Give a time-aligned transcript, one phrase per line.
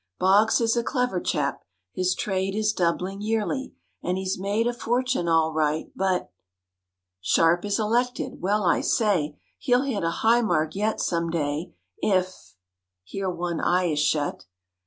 [0.17, 1.61] "Boggs is a clever chap.
[1.93, 6.31] His trade Is doubling yearly, and he's made A fortune all right, but"
[7.21, 8.41] "Sharp is elected.
[8.41, 9.37] Well, I say!
[9.59, 12.55] He'll hit a high mark yet, some day, If"
[13.03, 14.45] (here one eye is shut).